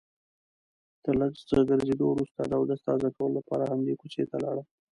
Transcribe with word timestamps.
تر 1.03 1.13
لږ 1.19 1.33
څه 1.49 1.57
ګرځېدو 1.69 2.05
وروسته 2.09 2.39
د 2.43 2.51
اودس 2.59 2.79
تازه 2.87 3.09
کولو 3.17 3.37
لپاره 3.39 3.63
همدې 3.71 3.93
کوڅې 4.01 4.23
ته 4.31 4.37
لاړم. 4.43 4.67